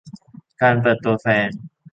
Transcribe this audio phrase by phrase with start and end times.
[0.61, 1.49] การเปิดตัวแฟน